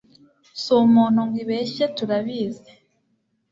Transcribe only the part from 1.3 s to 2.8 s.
ibeshye turabizi